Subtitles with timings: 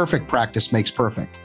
[0.00, 1.42] perfect practice makes perfect.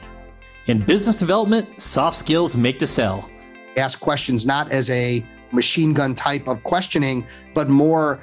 [0.66, 3.30] In business development, soft skills make the sell.
[3.76, 5.22] Ask questions not as a
[5.52, 8.18] machine gun type of questioning, but more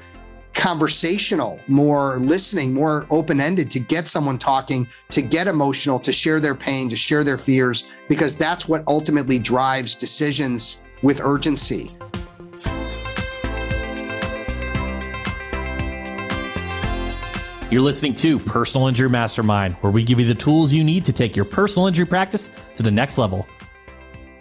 [0.56, 6.40] conversational, more listening, more open ended to get someone talking, to get emotional, to share
[6.40, 11.92] their pain, to share their fears, because that's what ultimately drives decisions with urgency.
[17.74, 21.12] You're listening to Personal Injury Mastermind, where we give you the tools you need to
[21.12, 23.48] take your personal injury practice to the next level.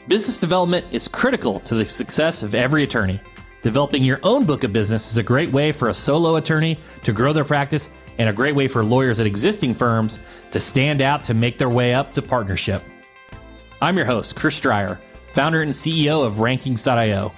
[0.06, 3.22] Business development is critical to the success of every attorney.
[3.62, 7.14] Developing your own book of business is a great way for a solo attorney to
[7.14, 7.88] grow their practice
[8.18, 10.18] and a great way for lawyers at existing firms
[10.50, 12.82] to stand out to make their way up to partnership.
[13.80, 17.32] I'm your host, Chris Dreyer, founder and CEO of Rankings.io.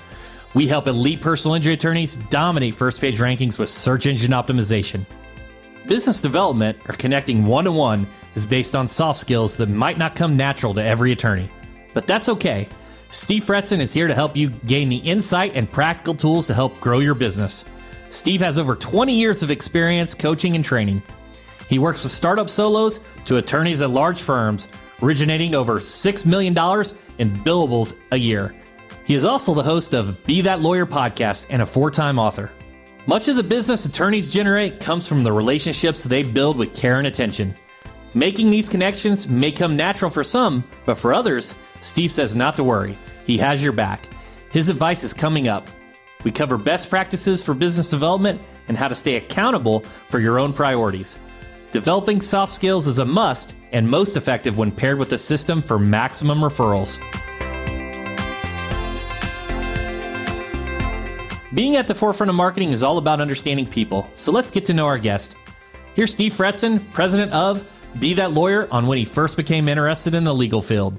[0.54, 5.06] We help elite personal injury attorneys dominate first page rankings with search engine optimization.
[5.86, 10.14] Business development, or connecting one to one, is based on soft skills that might not
[10.14, 11.50] come natural to every attorney.
[11.92, 12.68] But that's okay.
[13.10, 16.80] Steve Fretzin is here to help you gain the insight and practical tools to help
[16.80, 17.66] grow your business.
[18.08, 21.02] Steve has over 20 years of experience coaching and training.
[21.68, 24.68] He works with startup solos to attorneys at large firms,
[25.02, 26.54] originating over $6 million
[27.18, 28.54] in billables a year.
[29.04, 32.50] He is also the host of Be That Lawyer podcast and a four time author.
[33.06, 37.06] Much of the business attorneys generate comes from the relationships they build with care and
[37.06, 37.54] attention.
[38.14, 42.64] Making these connections may come natural for some, but for others, Steve says not to
[42.64, 42.96] worry.
[43.26, 44.08] He has your back.
[44.50, 45.68] His advice is coming up.
[46.24, 50.54] We cover best practices for business development and how to stay accountable for your own
[50.54, 51.18] priorities.
[51.72, 55.78] Developing soft skills is a must and most effective when paired with a system for
[55.78, 56.98] maximum referrals.
[61.54, 64.74] Being at the forefront of marketing is all about understanding people, so let's get to
[64.74, 65.36] know our guest.
[65.94, 67.64] Here's Steve Fretzin, president of
[68.00, 70.98] Be That Lawyer, on when he first became interested in the legal field.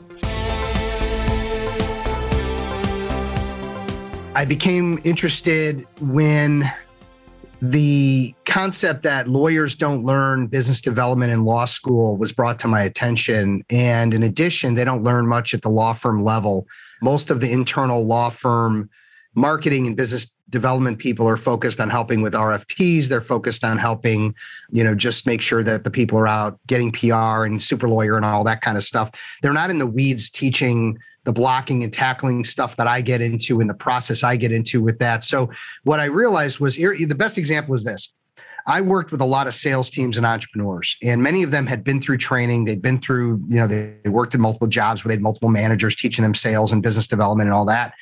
[4.34, 6.72] I became interested when
[7.62, 12.82] the concept that lawyers don't learn business development in law school was brought to my
[12.82, 13.66] attention.
[13.70, 16.66] And in addition, they don't learn much at the law firm level.
[17.02, 18.90] Most of the internal law firm
[19.36, 23.10] marketing and business development people are focused on helping with RFPs.
[23.10, 24.34] They're focused on helping,
[24.72, 28.16] you know, just make sure that the people are out getting PR and super lawyer
[28.16, 29.12] and all that kind of stuff.
[29.42, 33.60] They're not in the weeds teaching the blocking and tackling stuff that I get into
[33.60, 35.26] in the process I get into with that.
[35.26, 35.52] So
[35.84, 38.14] what I realized was the best example is this.
[38.68, 41.84] I worked with a lot of sales teams and entrepreneurs, and many of them had
[41.84, 42.66] been through training.
[42.66, 45.96] They'd been through, you know, they worked in multiple jobs where they had multiple managers
[45.96, 47.94] teaching them sales and business development and all that.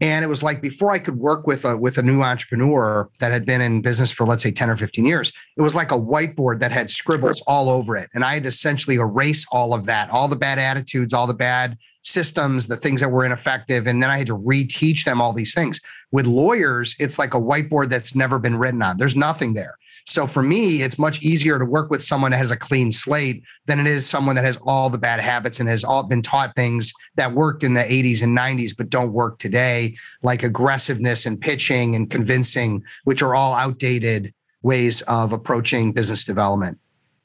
[0.00, 3.32] And it was like before I could work with a with a new entrepreneur that
[3.32, 5.98] had been in business for let's say 10 or 15 years, it was like a
[5.98, 8.08] whiteboard that had scribbles all over it.
[8.14, 11.34] And I had to essentially erase all of that, all the bad attitudes, all the
[11.34, 13.86] bad systems, the things that were ineffective.
[13.86, 15.80] And then I had to reteach them all these things.
[16.12, 18.96] With lawyers, it's like a whiteboard that's never been written on.
[18.96, 19.76] There's nothing there.
[20.10, 23.44] So for me, it's much easier to work with someone that has a clean slate
[23.66, 26.56] than it is someone that has all the bad habits and has all been taught
[26.56, 29.94] things that worked in the 80s and 90s but don't work today,
[30.24, 36.78] like aggressiveness and pitching and convincing, which are all outdated ways of approaching business development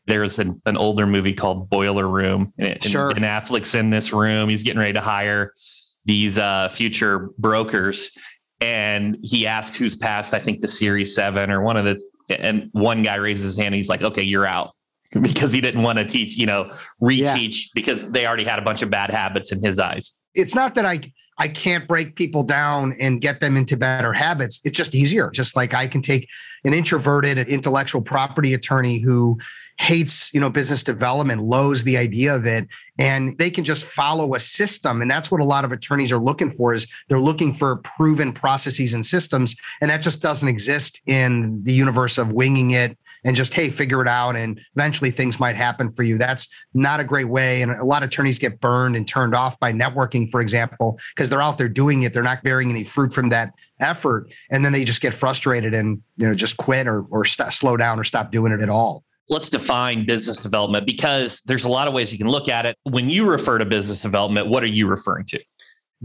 [0.07, 2.53] there's an, an, older movie called Boiler Room.
[2.59, 3.09] And, sure.
[3.09, 4.49] and Affleck's in this room.
[4.49, 5.51] He's getting ready to hire
[6.05, 8.15] these uh, future brokers.
[8.61, 11.99] And he asks who's passed, I think, the Series 7 or one of the
[12.29, 13.67] and one guy raises his hand.
[13.67, 14.73] And he's like, okay, you're out
[15.21, 16.71] because he didn't want to teach, you know,
[17.01, 17.69] reteach yeah.
[17.73, 20.23] because they already had a bunch of bad habits in his eyes.
[20.33, 20.99] It's not that I
[21.37, 24.61] I can't break people down and get them into better habits.
[24.63, 25.29] It's just easier.
[25.29, 26.29] Just like I can take
[26.63, 29.37] an introverted intellectual property attorney who
[29.77, 34.33] hates, you know, business development, loathes the idea of it, and they can just follow
[34.33, 35.01] a system.
[35.01, 38.31] And that's what a lot of attorneys are looking for is they're looking for proven
[38.31, 39.55] processes and systems.
[39.81, 44.01] And that just doesn't exist in the universe of winging it and just hey figure
[44.01, 46.17] it out and eventually things might happen for you.
[46.17, 49.59] That's not a great way and a lot of attorneys get burned and turned off
[49.59, 52.13] by networking for example because they're out there doing it.
[52.13, 56.01] They're not bearing any fruit from that effort and then they just get frustrated and
[56.17, 59.03] you know just quit or or st- slow down or stop doing it at all.
[59.27, 62.77] Let's define business development because there's a lot of ways you can look at it.
[62.83, 65.39] When you refer to business development what are you referring to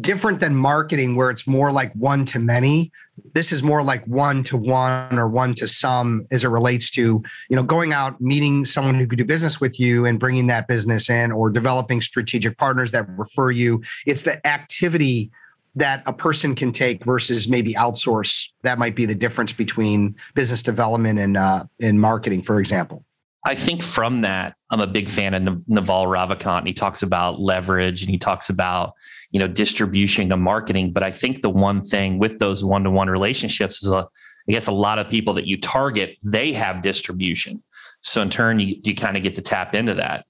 [0.00, 2.90] different than marketing where it's more like one to many.
[3.34, 7.22] This is more like one to one or one to some as it relates to
[7.50, 10.68] you know going out meeting someone who could do business with you and bringing that
[10.68, 13.82] business in or developing strategic partners that refer you.
[14.06, 15.30] It's the activity
[15.76, 18.48] that a person can take versus maybe outsource.
[18.62, 23.04] That might be the difference between business development and uh, and marketing for example.
[23.44, 26.66] I think from that, I'm a big fan of Naval Ravikant.
[26.66, 28.92] He talks about leverage and he talks about,
[29.30, 30.92] you know, distribution and marketing.
[30.92, 34.08] But I think the one thing with those one-to-one relationships is a,
[34.48, 37.62] I guess a lot of people that you target, they have distribution.
[38.02, 40.24] So in turn, you, you kind of get to tap into that.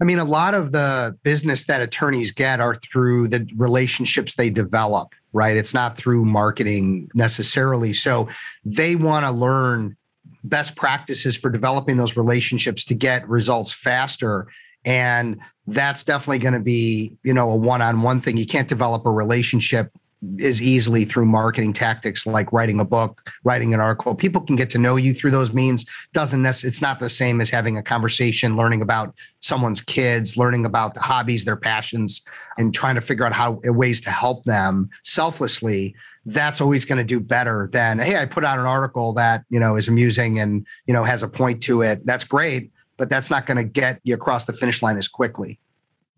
[0.00, 4.48] I mean, a lot of the business that attorneys get are through the relationships they
[4.48, 5.56] develop, right?
[5.56, 7.92] It's not through marketing necessarily.
[7.92, 8.28] So
[8.64, 9.96] they want to learn
[10.44, 14.46] best practices for developing those relationships to get results faster
[14.84, 18.36] and that's definitely going to be you know a one-on-one thing.
[18.36, 19.92] You can't develop a relationship
[20.40, 24.14] as easily through marketing tactics like writing a book writing an article.
[24.14, 25.86] People can get to know you through those means.
[26.12, 30.66] Doesn't necessarily it's not the same as having a conversation learning about someone's kids learning
[30.66, 32.22] about the hobbies their passions
[32.56, 35.94] and trying to figure out how uh, ways to help them selflessly.
[36.24, 39.60] That's always going to do better than hey i put out an article that you
[39.60, 42.04] know is amusing and you know has a point to it.
[42.04, 45.58] That's great but that's not going to get you across the finish line as quickly.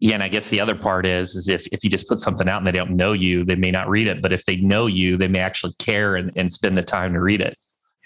[0.00, 2.48] Yeah and i guess the other part is is if if you just put something
[2.48, 4.86] out and they don't know you they may not read it but if they know
[4.86, 7.56] you they may actually care and, and spend the time to read it.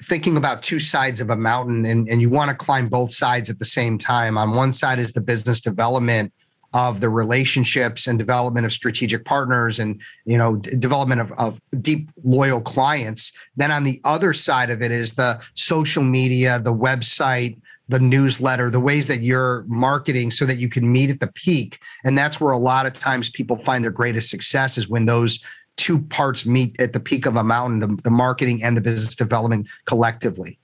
[0.03, 3.49] Thinking about two sides of a mountain and, and you want to climb both sides
[3.49, 4.37] at the same time.
[4.37, 6.33] On one side is the business development
[6.75, 11.61] of the relationships and development of strategic partners and you know d- development of, of
[11.81, 13.33] deep loyal clients.
[13.57, 17.57] Then on the other side of it is the social media the website
[17.95, 21.79] the newsletter the ways that you're marketing so that you can meet at the peak.
[22.05, 25.39] And that's where a lot of times people find their greatest success is when those
[25.77, 29.15] two parts meet at the peak of a mountain the, the marketing and the business
[29.15, 30.59] development collectively.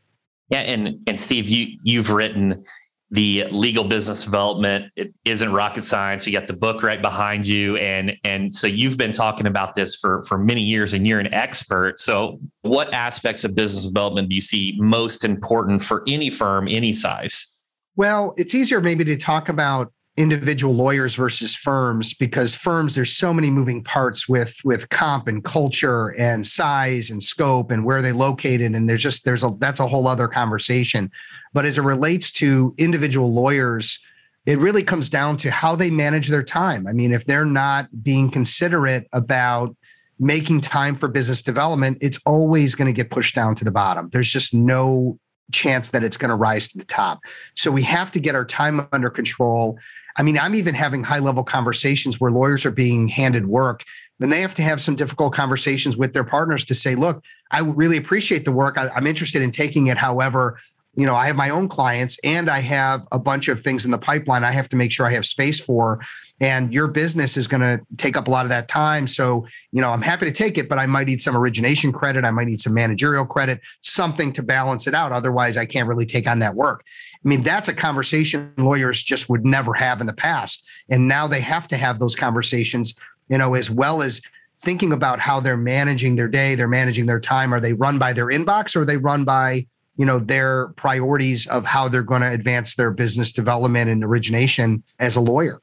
[0.49, 2.65] Yeah and and steve you you've written
[3.10, 6.26] the legal business development it isn't rocket science.
[6.26, 7.76] You got the book right behind you.
[7.76, 11.32] And and so you've been talking about this for for many years and you're an
[11.34, 11.98] expert.
[11.98, 16.92] So what aspects of business development do you see most important for any firm any
[16.92, 17.56] size?
[17.96, 23.32] Well it's easier maybe to talk about individual lawyers versus firms because firms there's so
[23.32, 28.12] many moving parts with with comp and culture and size and scope and where they
[28.12, 31.10] located and there's just there's a that's a whole other conversation.
[31.54, 33.98] But as it relates to individual lawyers
[34.46, 36.86] it really comes down to how they manage their time.
[36.86, 39.76] I mean if they're not being considerate about
[40.18, 44.08] making time for business development it's always going to get pushed down to the bottom.
[44.12, 45.18] There's just no
[45.52, 47.20] chance that it's going to rise to the top.
[47.55, 49.79] So we have to get our time under control.
[50.17, 53.85] I mean, I'm even having high level conversations where lawyers are being handed work.
[54.19, 57.61] Then they have to have some difficult conversations with their partners to say, look, I
[57.61, 58.76] really appreciate the work.
[58.76, 59.97] I, am interested in taking it.
[59.97, 60.58] However,
[60.94, 63.91] you know, I have my own clients and I have a bunch of things in
[63.91, 66.00] the pipeline I have to make sure I have space for.
[66.40, 69.06] And your business is going to take up a lot of that time.
[69.06, 72.25] So, you know, I'm happy to take it, but I might need some origination credit.
[72.25, 75.12] I might need some managerial credit, something to balance it out.
[75.12, 76.84] Otherwise, I can't really take on that work.
[77.22, 80.66] I mean, that's a conversation lawyers just would never have in the past.
[80.88, 82.94] And now they have to have those conversations,
[83.28, 84.22] you know, as well as
[84.56, 87.52] thinking about how they're managing their day, they're managing their time.
[87.52, 89.66] Are they run by their inbox or are they run by
[89.96, 94.82] you know their priorities of how they're going to advance their business development and origination
[94.98, 95.60] as a lawyer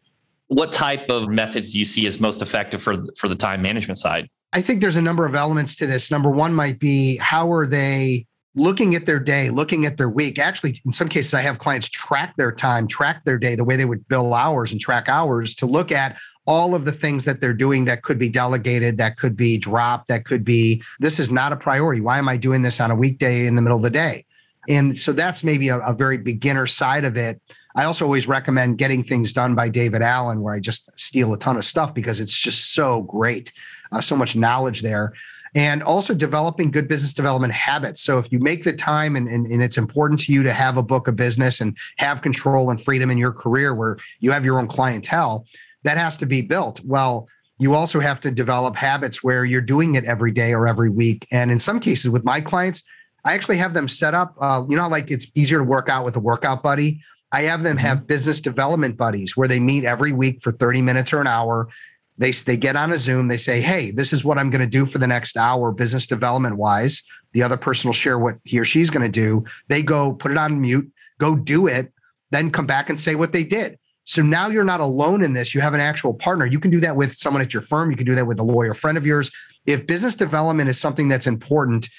[0.47, 3.97] what type of methods do you see as most effective for for the time management
[3.97, 7.51] side i think there's a number of elements to this number one might be how
[7.51, 11.41] are they looking at their day looking at their week actually in some cases i
[11.41, 14.81] have clients track their time track their day the way they would bill hours and
[14.81, 18.29] track hours to look at all of the things that they're doing that could be
[18.29, 22.01] delegated, that could be dropped, that could be, this is not a priority.
[22.01, 24.25] Why am I doing this on a weekday in the middle of the day?
[24.69, 27.41] And so that's maybe a, a very beginner side of it.
[27.77, 31.37] I also always recommend getting things done by David Allen, where I just steal a
[31.37, 33.53] ton of stuff because it's just so great,
[33.91, 35.13] uh, so much knowledge there.
[35.55, 38.01] And also developing good business development habits.
[38.01, 40.77] So if you make the time and, and, and it's important to you to have
[40.77, 44.43] a book of business and have control and freedom in your career where you have
[44.43, 45.45] your own clientele,
[45.83, 46.81] that has to be built.
[46.83, 47.29] Well,
[47.59, 51.27] you also have to develop habits where you're doing it every day or every week.
[51.31, 52.83] And in some cases, with my clients,
[53.23, 56.05] I actually have them set up, uh, you know, like it's easier to work out
[56.05, 57.01] with a workout buddy.
[57.31, 58.07] I have them have mm-hmm.
[58.07, 61.69] business development buddies where they meet every week for 30 minutes or an hour.
[62.17, 63.27] They, they get on a Zoom.
[63.27, 66.07] They say, Hey, this is what I'm going to do for the next hour, business
[66.07, 67.03] development wise.
[67.33, 69.43] The other person will share what he or she's going to do.
[69.67, 71.91] They go put it on mute, go do it,
[72.31, 73.77] then come back and say what they did.
[74.05, 75.53] So now you're not alone in this.
[75.53, 76.45] You have an actual partner.
[76.45, 77.91] You can do that with someone at your firm.
[77.91, 79.29] You can do that with a lawyer friend of yours.
[79.65, 81.89] If business development is something that's important,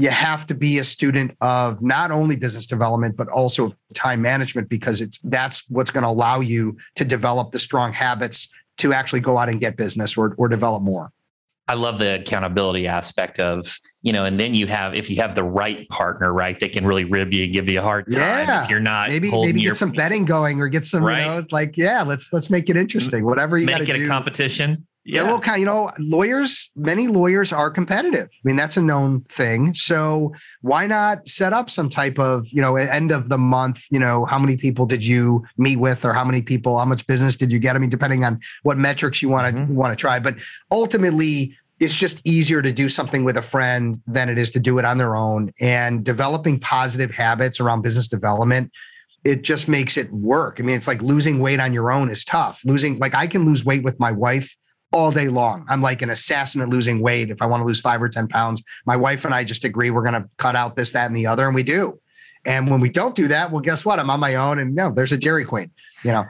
[0.00, 4.66] you have to be a student of not only business development but also time management
[4.70, 9.20] because it's that's what's going to allow you to develop the strong habits to actually
[9.20, 11.12] go out and get business or, or develop more
[11.68, 15.36] I love the accountability aspect of, you know, and then you have, if you have
[15.36, 18.64] the right partner, right, they can really rib you, give you a hard time yeah.
[18.64, 21.20] if you're not maybe maybe your, get some betting going or get some, right?
[21.20, 23.24] you know, like yeah, let's let's make it interesting.
[23.24, 24.06] Whatever you make it do.
[24.06, 25.22] a competition yeah.
[25.22, 28.28] little kind, you know, lawyers, many lawyers are competitive.
[28.30, 29.72] I mean, that's a known thing.
[29.74, 33.98] So why not set up some type of, you know, end of the month, you
[33.98, 37.36] know, how many people did you meet with or how many people, how much business
[37.36, 37.76] did you get?
[37.76, 39.74] I mean, depending on what metrics you want to mm-hmm.
[39.74, 40.20] want to try.
[40.20, 40.38] But
[40.70, 44.78] ultimately, it's just easier to do something with a friend than it is to do
[44.78, 45.50] it on their own.
[45.60, 48.70] And developing positive habits around business development
[49.22, 50.58] it just makes it work.
[50.58, 52.62] I mean, it's like losing weight on your own is tough.
[52.64, 54.56] Losing, like, I can lose weight with my wife
[54.92, 55.64] all day long.
[55.68, 57.30] I'm like an assassin at losing weight.
[57.30, 59.90] If I want to lose five or 10 pounds, my wife and I just agree
[59.90, 61.46] we're going to cut out this, that, and the other.
[61.46, 62.00] And we do.
[62.44, 63.98] And when we don't do that, well, guess what?
[63.98, 65.70] I'm on my own and no, there's a Dairy Queen,
[66.02, 66.26] you know.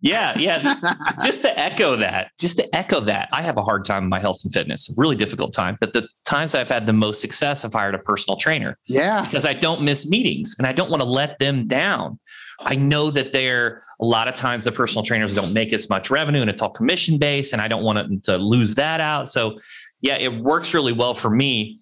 [0.00, 0.76] Yeah, yeah.
[1.24, 4.20] just to echo that, just to echo that, I have a hard time in my
[4.20, 5.76] health and fitness, really difficult time.
[5.80, 8.78] But the times I've had the most success, I've hired a personal trainer.
[8.86, 9.24] Yeah.
[9.24, 12.20] Because I don't miss meetings and I don't want to let them down.
[12.60, 16.10] I know that there a lot of times the personal trainers don't make as much
[16.10, 19.28] revenue and it's all commission based, and I don't want to lose that out.
[19.28, 19.56] So,
[20.00, 21.78] yeah, it works really well for me.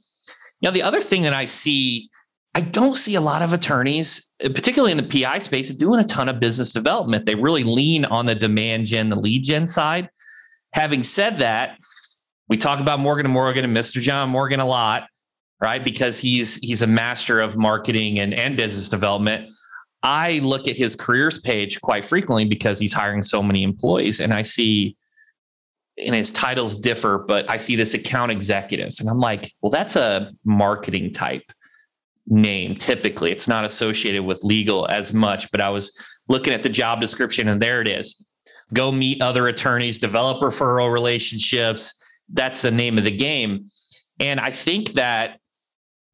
[0.63, 2.11] Know, the other thing that I see,
[2.55, 6.05] I don't see a lot of attorneys, uh, particularly in the PI space, doing a
[6.05, 7.27] ton of business development.
[7.27, 10.09] They really lean on the demand gen, the lead gen side.
[10.73, 11.79] Having said that,
[12.49, 14.01] we talk about Morgan and Morgan and Mr.
[14.01, 15.09] John Morgan a lot,
[15.61, 15.85] right?
[15.85, 19.51] Because he's he's a master of marketing and, and business development
[20.07, 24.33] I look at his careers page quite frequently because he's hiring so many employees and
[24.33, 24.97] I see
[25.99, 29.97] and his titles differ, but I see this account executive and I'm like, well, that's
[29.97, 31.43] a marketing type
[32.29, 32.77] name.
[32.77, 35.93] Typically, it's not associated with legal as much, but I was
[36.29, 38.29] looking at the job description and there it is.
[38.73, 42.01] Go meet other attorneys, develop referral relationships.
[42.33, 43.67] That's the name of the game.
[44.21, 45.41] And I think that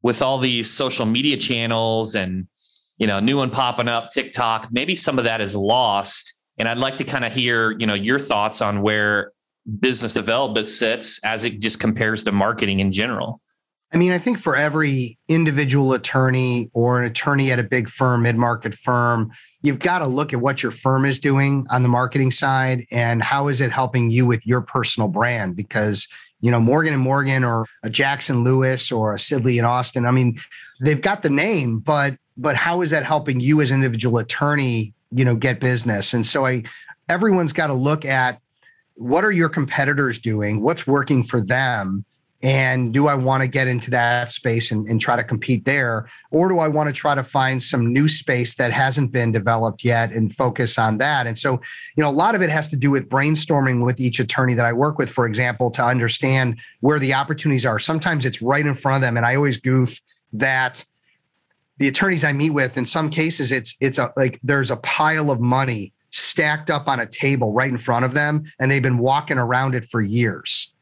[0.01, 2.47] with all these social media channels and
[3.03, 6.39] you know, new one popping up, TikTok, maybe some of that is lost.
[6.57, 9.33] And I'd like to kind of hear, you know, your thoughts on where
[9.81, 13.41] business development sits as it just compares to marketing in general.
[13.93, 18.21] I mean, I think for every individual attorney or an attorney at a big firm,
[18.21, 19.31] mid market firm,
[19.63, 23.21] you've got to look at what your firm is doing on the marketing side and
[23.21, 25.57] how is it helping you with your personal brand?
[25.57, 26.07] Because,
[26.39, 30.11] you know, Morgan and Morgan or a Jackson Lewis or a Sidley and Austin, I
[30.11, 30.37] mean,
[30.79, 34.93] they've got the name, but but how is that helping you as an individual attorney,
[35.11, 36.13] you know, get business?
[36.13, 36.63] And so I
[37.09, 38.39] everyone's got to look at
[38.95, 40.61] what are your competitors doing?
[40.61, 42.05] What's working for them?
[42.43, 46.09] And do I want to get into that space and, and try to compete there?
[46.29, 49.85] Or do I want to try to find some new space that hasn't been developed
[49.85, 51.25] yet and focus on that?
[51.25, 51.53] And so,
[51.95, 54.65] you know, a lot of it has to do with brainstorming with each attorney that
[54.65, 57.79] I work with, for example, to understand where the opportunities are.
[57.79, 59.15] Sometimes it's right in front of them.
[59.15, 60.01] And I always goof
[60.33, 60.83] that
[61.77, 65.31] the attorneys I meet with, in some cases, it's it's a, like there's a pile
[65.31, 68.99] of money stacked up on a table right in front of them, and they've been
[68.99, 70.73] walking around it for years.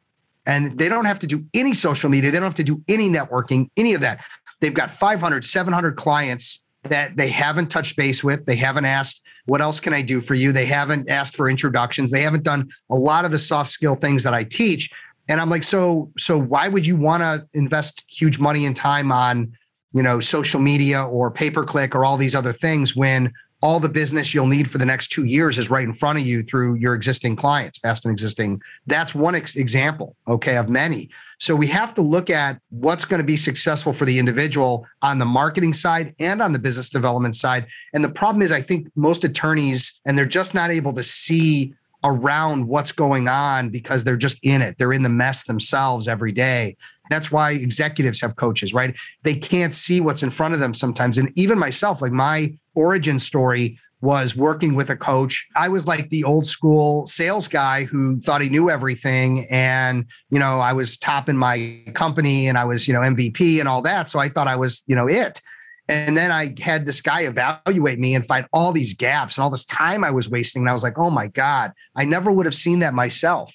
[0.45, 2.31] And they don't have to do any social media.
[2.31, 4.25] They don't have to do any networking, any of that.
[4.59, 8.45] They've got 500, 700 clients that they haven't touched base with.
[8.45, 10.51] They haven't asked, what else can I do for you?
[10.51, 12.11] They haven't asked for introductions.
[12.11, 14.91] They haven't done a lot of the soft skill things that I teach.
[15.29, 19.11] And I'm like, so, so why would you want to invest huge money and time
[19.11, 19.53] on
[19.93, 23.31] you know, social media or pay per click or all these other things when
[23.61, 26.25] all the business you'll need for the next two years is right in front of
[26.25, 28.59] you through your existing clients, past and existing.
[28.87, 31.09] That's one ex- example, okay, of many.
[31.37, 35.19] So we have to look at what's going to be successful for the individual on
[35.19, 37.67] the marketing side and on the business development side.
[37.93, 41.75] And the problem is, I think most attorneys, and they're just not able to see
[42.03, 44.77] around what's going on because they're just in it.
[44.79, 46.77] They're in the mess themselves every day.
[47.11, 48.97] That's why executives have coaches, right?
[49.23, 51.17] They can't see what's in front of them sometimes.
[51.17, 55.47] And even myself, like my origin story was working with a coach.
[55.55, 59.45] I was like the old school sales guy who thought he knew everything.
[59.51, 63.59] And, you know, I was top in my company and I was, you know, MVP
[63.59, 64.09] and all that.
[64.09, 65.39] So I thought I was, you know, it.
[65.87, 69.49] And then I had this guy evaluate me and find all these gaps and all
[69.49, 70.61] this time I was wasting.
[70.61, 73.53] And I was like, oh my God, I never would have seen that myself.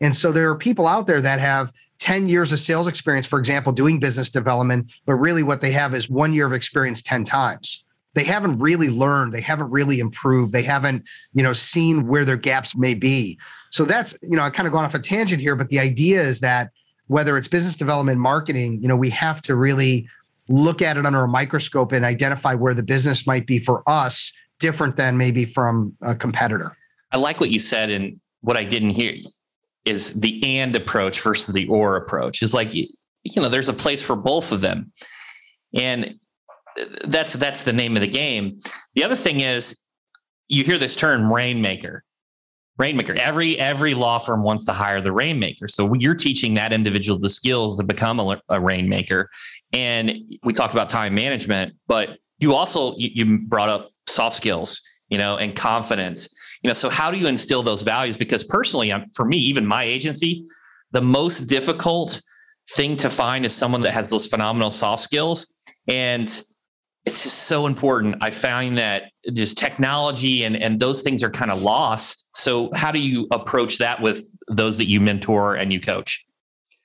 [0.00, 3.38] And so there are people out there that have 10 years of sales experience, for
[3.38, 7.24] example, doing business development, but really what they have is one year of experience 10
[7.24, 7.84] times.
[8.14, 12.36] They haven't really learned, they haven't really improved, they haven't, you know, seen where their
[12.36, 13.38] gaps may be.
[13.70, 16.20] So that's, you know, I kind of gone off a tangent here, but the idea
[16.22, 16.70] is that
[17.08, 20.08] whether it's business development, marketing, you know, we have to really
[20.48, 24.32] look at it under a microscope and identify where the business might be for us
[24.58, 26.76] different than maybe from a competitor.
[27.12, 29.12] I like what you said and what I didn't hear
[29.88, 32.42] is the and approach versus the or approach.
[32.42, 32.88] Is like you
[33.36, 34.92] know, there's a place for both of them,
[35.74, 36.14] and
[37.04, 38.58] that's that's the name of the game.
[38.94, 39.86] The other thing is
[40.48, 42.04] you hear this term rainmaker.
[42.78, 43.14] Rainmaker.
[43.14, 45.66] Every every law firm wants to hire the rainmaker.
[45.66, 49.30] So you're teaching that individual the skills to become a, a rainmaker.
[49.72, 50.12] And
[50.44, 55.18] we talked about time management but you also you, you brought up soft skills you
[55.18, 56.28] know and confidence
[56.62, 59.84] you know so how do you instill those values because personally for me even my
[59.84, 60.46] agency
[60.92, 62.20] the most difficult
[62.70, 66.42] thing to find is someone that has those phenomenal soft skills and
[67.08, 68.16] it's just so important.
[68.20, 72.28] I find that just technology and, and those things are kind of lost.
[72.36, 76.26] So how do you approach that with those that you mentor and you coach?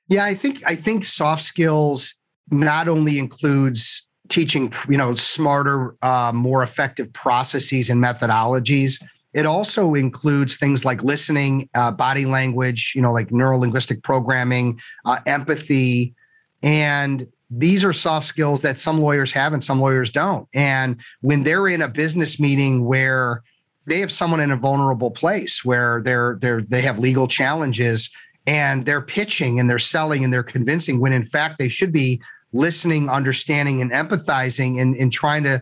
[0.07, 2.15] Yeah, I think I think soft skills
[2.51, 9.03] not only includes teaching, you know, smarter, uh, more effective processes and methodologies.
[9.33, 14.79] It also includes things like listening, uh, body language, you know, like neuro linguistic programming,
[15.05, 16.13] uh, empathy,
[16.61, 20.47] and these are soft skills that some lawyers have and some lawyers don't.
[20.53, 23.43] And when they're in a business meeting where
[23.85, 28.09] they have someone in a vulnerable place where they're they're they have legal challenges
[28.47, 32.21] and they're pitching and they're selling and they're convincing when in fact they should be
[32.53, 35.61] listening, understanding, and empathizing and, and trying to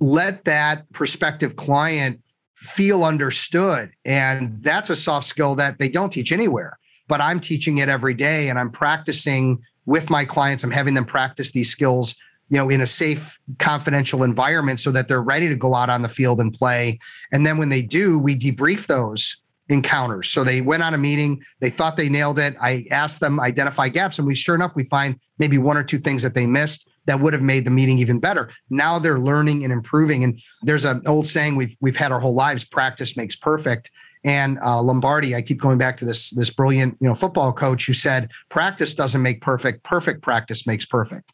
[0.00, 2.20] let that prospective client
[2.60, 3.90] feel understood.
[4.04, 6.78] And that's a soft skill that they don't teach anywhere.
[7.08, 10.62] But I'm teaching it every day and I'm practicing with my clients.
[10.62, 12.14] I'm having them practice these skills,
[12.50, 16.02] you know, in a safe, confidential environment so that they're ready to go out on
[16.02, 16.98] the field and play.
[17.32, 19.40] And then when they do, we debrief those
[19.70, 20.28] encounters.
[20.28, 22.56] So they went on a meeting, they thought they nailed it.
[22.60, 25.98] I asked them identify gaps, and we sure enough, we find maybe one or two
[25.98, 28.50] things that they missed that would have made the meeting even better.
[28.68, 30.24] Now they're learning and improving.
[30.24, 33.90] And there's an old saying we've we've had our whole lives: practice makes perfect.
[34.22, 37.86] And uh, Lombardi, I keep going back to this this brilliant you know football coach
[37.86, 41.32] who said practice doesn't make perfect, perfect practice makes perfect.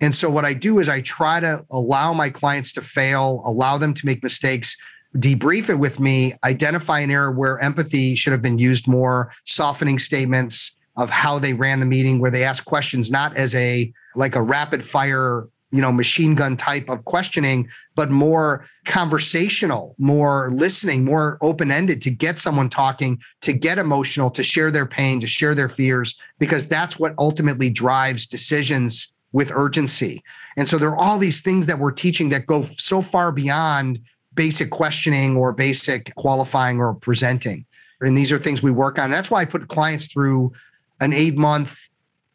[0.00, 3.78] And so what I do is I try to allow my clients to fail, allow
[3.78, 4.76] them to make mistakes,
[5.16, 10.00] debrief it with me, identify an error where empathy should have been used more, softening
[10.00, 14.36] statements of how they ran the meeting where they ask questions not as a like
[14.36, 21.04] a rapid fire you know machine gun type of questioning but more conversational more listening
[21.04, 25.26] more open ended to get someone talking to get emotional to share their pain to
[25.26, 30.22] share their fears because that's what ultimately drives decisions with urgency.
[30.56, 33.98] And so there are all these things that we're teaching that go so far beyond
[34.34, 37.66] basic questioning or basic qualifying or presenting.
[38.00, 39.10] And these are things we work on.
[39.10, 40.52] That's why i put clients through
[41.00, 41.88] an eight month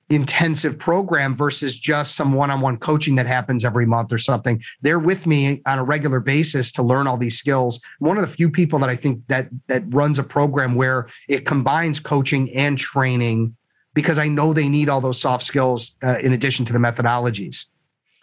[0.09, 4.61] intensive program versus just some one-on-one coaching that happens every month or something.
[4.81, 7.79] They're with me on a regular basis to learn all these skills.
[7.99, 11.45] One of the few people that I think that that runs a program where it
[11.45, 13.55] combines coaching and training
[13.93, 17.65] because I know they need all those soft skills uh, in addition to the methodologies.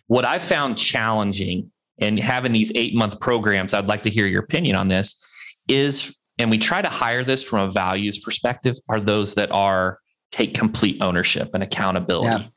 [0.08, 4.76] What I found challenging in having these 8-month programs, I'd like to hear your opinion
[4.76, 5.24] on this
[5.68, 9.98] is and we try to hire this from a values perspective are those that are
[10.30, 12.44] take complete ownership and accountability.
[12.44, 12.48] Yeah.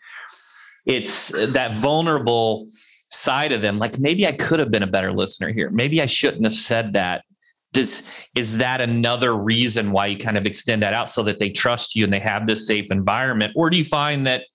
[0.86, 2.68] It's uh, that vulnerable
[3.10, 3.80] side of them.
[3.80, 5.70] Like maybe I could have been a better listener here.
[5.70, 7.24] Maybe I shouldn't have said that.
[7.72, 11.52] Does is that another reason why you kind of extend that out so that they
[11.52, 13.54] trust you and they have this safe environment?
[13.56, 14.46] Or do you find that,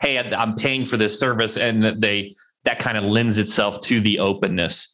[0.00, 4.00] hey, I'm paying for this service and that they that kind of lends itself to
[4.00, 4.90] the openness?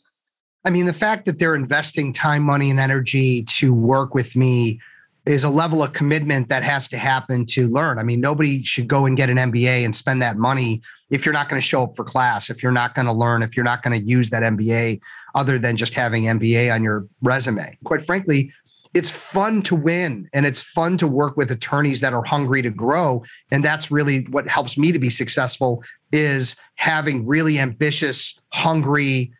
[0.64, 4.80] I mean, the fact that they're investing time, money, and energy to work with me
[5.26, 7.98] is a level of commitment that has to happen to learn.
[7.98, 10.80] I mean, nobody should go and get an MBA and spend that money
[11.11, 13.42] if you're not going to show up for class, if you're not going to learn,
[13.42, 15.00] if you're not going to use that MBA
[15.35, 17.76] other than just having MBA on your resume.
[17.85, 18.52] Quite frankly,
[18.94, 22.70] it's fun to win and it's fun to work with attorneys that are hungry to
[22.70, 29.33] grow and that's really what helps me to be successful is having really ambitious, hungry,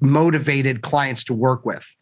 [0.00, 1.96] motivated clients to work with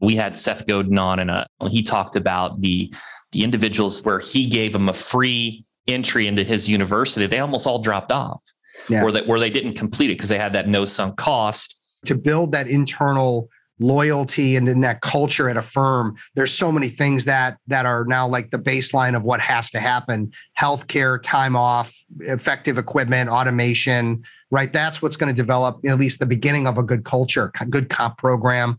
[0.00, 2.92] we had Seth Godin on and uh, he talked about the
[3.32, 7.26] the individuals where he gave them a free entry into his university.
[7.26, 8.42] They almost all dropped off,
[8.88, 9.02] yeah.
[9.02, 11.76] where they where they didn't complete it because they had that no sunk cost.
[12.06, 13.48] To build that internal
[13.80, 18.04] loyalty and in that culture at a firm there's so many things that that are
[18.04, 24.22] now like the baseline of what has to happen healthcare time off effective equipment automation
[24.50, 27.88] right that's what's going to develop at least the beginning of a good culture good
[27.88, 28.78] comp program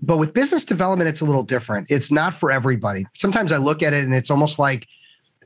[0.00, 1.90] but with business development, it's a little different.
[1.90, 3.06] It's not for everybody.
[3.14, 4.86] Sometimes I look at it and it's almost like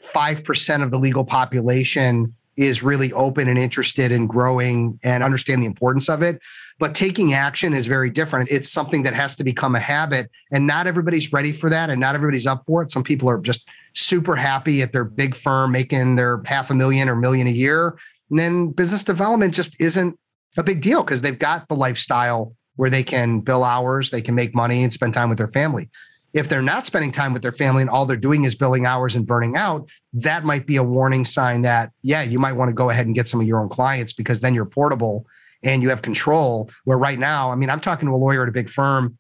[0.01, 5.67] 5% of the legal population is really open and interested in growing and understand the
[5.67, 6.41] importance of it.
[6.79, 8.51] But taking action is very different.
[8.51, 10.31] It's something that has to become a habit.
[10.53, 11.91] And not everybody's ready for that.
[11.91, 12.91] And not everybody's up for it.
[12.91, 17.09] Some people are just super happy at their big firm making their half a million
[17.09, 17.99] or million a year.
[18.31, 20.19] And then business development just isn't
[20.57, 24.35] a big deal because they've got the lifestyle where they can bill hours, they can
[24.35, 25.89] make money and spend time with their family.
[26.35, 29.17] If they're not spending time with their family and all they're doing is billing hours
[29.17, 32.75] and burning out, that might be a warning sign that, yeah, you might want to
[32.75, 35.27] go ahead and get some of your own clients because then you're portable
[35.63, 36.71] and you have control.
[36.85, 39.17] Where right now, I mean, I'm talking to a lawyer at a big firm.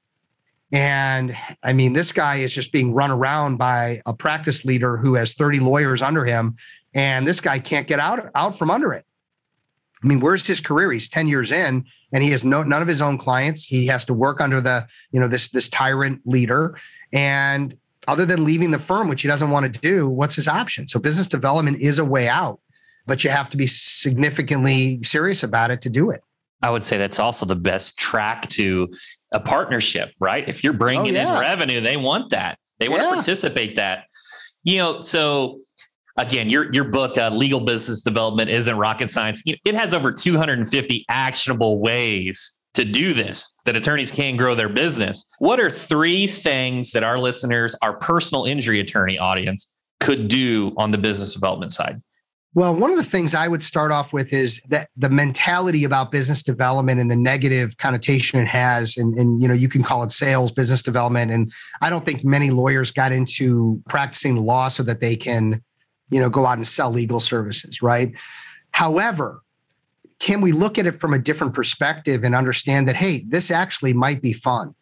[0.72, 5.14] And I mean, this guy is just being run around by a practice leader who
[5.14, 6.56] has 30 lawyers under him.
[6.92, 9.05] And this guy can't get out, out from under it.
[10.02, 10.92] I mean, where's his career?
[10.92, 13.64] He's 10 years in and he has no none of his own clients.
[13.64, 16.78] He has to work under the, you know, this this tyrant leader.
[17.12, 17.76] And
[18.08, 20.86] other than leaving the firm, which he doesn't want to do, what's his option?
[20.86, 22.60] So business development is a way out,
[23.06, 26.22] but you have to be significantly serious about it to do it.
[26.62, 28.88] I would say that's also the best track to
[29.32, 30.48] a partnership, right?
[30.48, 31.34] If you're bringing oh, yeah.
[31.34, 32.58] in revenue, they want that.
[32.78, 33.08] They want yeah.
[33.08, 34.04] to participate that.
[34.62, 35.58] You know, so
[36.16, 39.42] again, your your book, uh, Legal Business Development, isn't rocket science.
[39.46, 45.32] It has over 250 actionable ways to do this that attorneys can grow their business.
[45.38, 50.90] What are three things that our listeners, our personal injury attorney audience, could do on
[50.90, 52.02] the business development side?
[52.54, 56.10] Well, one of the things I would start off with is that the mentality about
[56.10, 60.02] business development and the negative connotation it has, and, and you know, you can call
[60.04, 61.30] it sales, business development.
[61.32, 61.52] And
[61.82, 65.62] I don't think many lawyers got into practicing law so that they can
[66.10, 68.16] you know, go out and sell legal services, right?
[68.70, 69.42] However,
[70.18, 73.92] can we look at it from a different perspective and understand that, hey, this actually
[73.92, 74.74] might be fun?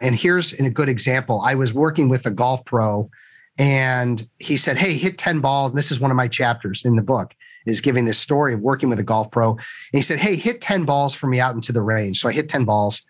[0.00, 1.42] And here's a good example.
[1.44, 3.10] I was working with a golf pro
[3.58, 5.72] and he said, Hey, hit 10 balls.
[5.72, 7.34] And this is one of my chapters in the book
[7.66, 9.52] is giving this story of working with a golf pro.
[9.52, 9.60] And
[9.92, 12.20] he said, Hey, hit 10 balls for me out into the range.
[12.20, 13.02] So I hit 10 balls.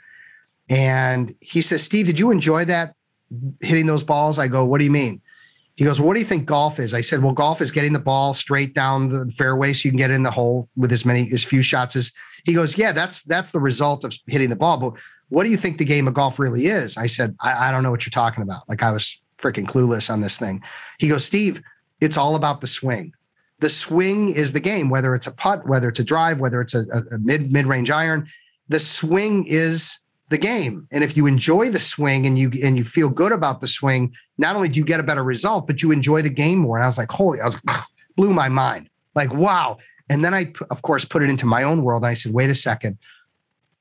[0.70, 2.94] And he says, Steve, did you enjoy that
[3.60, 4.38] hitting those balls?
[4.38, 5.20] I go, What do you mean?
[5.78, 6.92] He goes, What do you think golf is?
[6.92, 9.98] I said, Well, golf is getting the ball straight down the fairway so you can
[9.98, 12.12] get in the hole with as many as few shots as
[12.44, 14.76] he goes, Yeah, that's that's the result of hitting the ball.
[14.78, 14.94] But
[15.28, 16.96] what do you think the game of golf really is?
[16.96, 18.68] I said, I, I don't know what you're talking about.
[18.68, 20.64] Like I was freaking clueless on this thing.
[20.98, 21.62] He goes, Steve,
[22.00, 23.12] it's all about the swing.
[23.60, 26.74] The swing is the game, whether it's a putt, whether it's a drive, whether it's
[26.74, 28.26] a, a mid mid range iron.
[28.66, 30.86] The swing is the game.
[30.92, 34.14] And if you enjoy the swing and you and you feel good about the swing,
[34.36, 36.76] not only do you get a better result, but you enjoy the game more.
[36.76, 37.56] And I was like, holy, I was
[38.16, 38.90] blew my mind.
[39.14, 39.78] Like, wow.
[40.10, 42.02] And then I, of course, put it into my own world.
[42.02, 42.98] And I said, wait a second.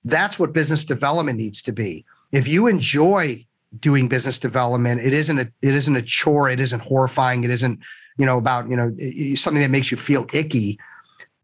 [0.04, 2.06] That's what business development needs to be.
[2.32, 3.46] If you enjoy
[3.80, 6.50] doing business development, it isn't a it isn't a chore.
[6.50, 7.44] It isn't horrifying.
[7.44, 7.84] It isn't,
[8.18, 8.96] you know, about, you know,
[9.36, 10.80] something that makes you feel icky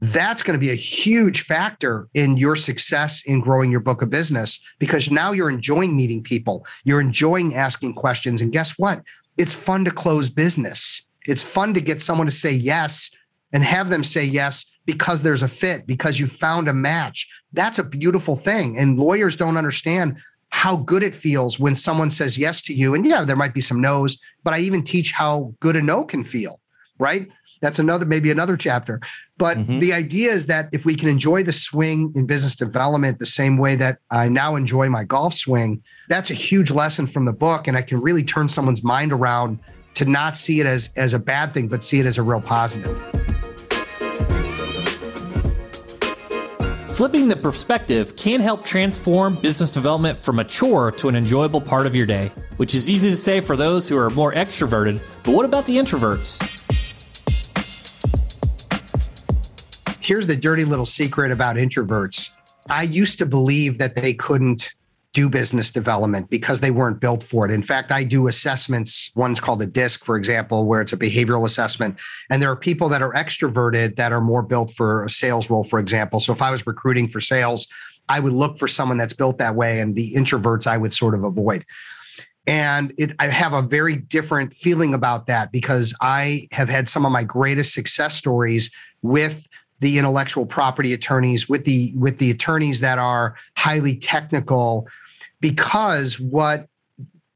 [0.03, 4.09] that's going to be a huge factor in your success in growing your book of
[4.09, 8.41] business because now you're enjoying meeting people, you're enjoying asking questions.
[8.41, 9.01] And guess what?
[9.37, 11.07] It's fun to close business.
[11.25, 13.11] It's fun to get someone to say yes
[13.53, 17.29] and have them say yes because there's a fit, because you found a match.
[17.53, 18.77] That's a beautiful thing.
[18.77, 20.17] And lawyers don't understand
[20.49, 22.93] how good it feels when someone says yes to you.
[22.93, 26.03] And yeah, there might be some no's, but I even teach how good a no
[26.03, 26.59] can feel,
[26.99, 27.29] right?
[27.63, 28.99] That's another maybe another chapter
[29.37, 29.79] but mm-hmm.
[29.79, 33.57] the idea is that if we can enjoy the swing in business development the same
[33.57, 37.67] way that i now enjoy my golf swing that's a huge lesson from the book
[37.67, 39.57] and i can really turn someone's mind around
[39.93, 42.41] to not see it as as a bad thing but see it as a real
[42.41, 43.01] positive
[46.93, 51.87] Flipping the perspective can help transform business development from a chore to an enjoyable part
[51.87, 55.01] of your day, which is easy to say for those who are more extroverted.
[55.23, 56.62] But what about the introverts?
[60.03, 62.31] Here's the dirty little secret about introverts.
[62.69, 64.73] I used to believe that they couldn't
[65.13, 67.51] do business development because they weren't built for it.
[67.51, 69.11] In fact, I do assessments.
[69.15, 71.99] One's called a DISC, for example, where it's a behavioral assessment.
[72.31, 75.63] And there are people that are extroverted that are more built for a sales role,
[75.63, 76.19] for example.
[76.19, 77.67] So if I was recruiting for sales,
[78.09, 79.79] I would look for someone that's built that way.
[79.79, 81.63] And the introverts I would sort of avoid.
[82.47, 87.05] And it, I have a very different feeling about that because I have had some
[87.05, 88.71] of my greatest success stories
[89.03, 89.47] with
[89.83, 94.87] the intellectual property attorneys with the with the attorneys that are highly technical
[95.41, 96.67] because what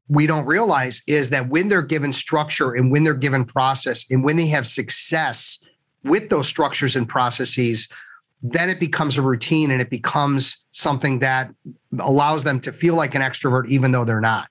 [0.08, 4.24] we don't realize is that when they're given structure and when they're given process and
[4.24, 5.62] when they have success
[6.04, 7.88] with those structures and processes
[8.42, 11.52] then it becomes a routine and it becomes something that
[11.98, 14.48] allows them to feel like an extrovert even though they're not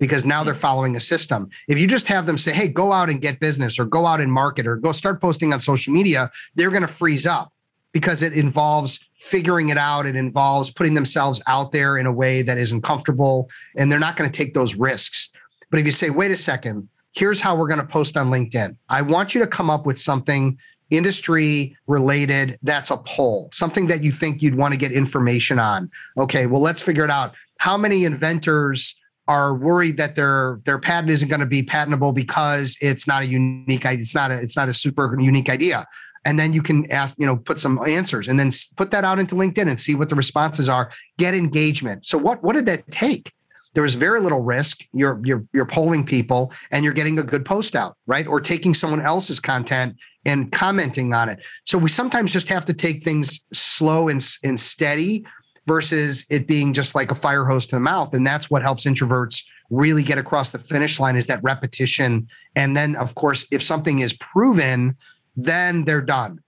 [0.00, 0.58] because now they're mm.
[0.58, 1.48] following a system.
[1.68, 4.20] If you just have them say, hey, go out and get business or go out
[4.20, 7.52] and market or go start posting on social media, they're going to freeze up
[7.92, 10.06] because it involves figuring it out.
[10.06, 14.16] It involves putting themselves out there in a way that isn't comfortable and they're not
[14.16, 15.30] going to take those risks.
[15.70, 18.76] But if you say, wait a second, here's how we're going to post on LinkedIn.
[18.88, 20.58] I want you to come up with something
[20.90, 25.88] industry related that's a poll, something that you think you'd want to get information on.
[26.18, 27.36] Okay, well, let's figure it out.
[27.58, 28.99] How many inventors
[29.30, 33.26] are worried that their their patent isn't going to be patentable because it's not a
[33.26, 34.02] unique idea.
[34.02, 35.86] it's not a it's not a super unique idea.
[36.24, 39.20] And then you can ask you know put some answers and then put that out
[39.20, 40.90] into linkedin and see what the responses are.
[41.16, 42.04] Get engagement.
[42.04, 43.32] So what what did that take?
[43.74, 44.80] There was very little risk.
[44.92, 48.26] You're you're you're polling people and you're getting a good post out right?
[48.26, 49.94] Or taking someone else's content
[50.26, 51.38] and commenting on it.
[51.66, 55.24] So we sometimes just have to take things slow and, and steady
[55.66, 58.14] versus it being just like a fire hose to the mouth.
[58.14, 62.26] And that's what helps introverts really get across the finish line is that repetition.
[62.56, 64.96] And then of course if something is proven
[65.36, 66.40] then they're done.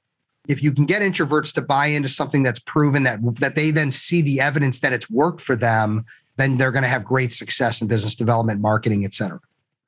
[0.48, 3.90] If you can get introverts to buy into something that's proven that that they then
[3.90, 6.04] see the evidence that it's worked for them
[6.36, 9.38] then they're going to have great success in business development, marketing, et cetera.